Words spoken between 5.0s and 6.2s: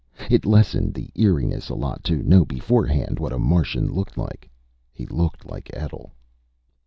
looked like Etl.